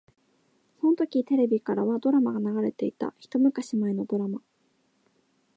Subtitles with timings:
[0.79, 3.13] そのときテレビからはドラマが流れていた。
[3.19, 4.41] 一昔前のドラマ。